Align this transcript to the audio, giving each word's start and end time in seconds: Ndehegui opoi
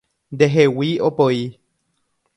Ndehegui 0.35 0.91
opoi 1.07 1.39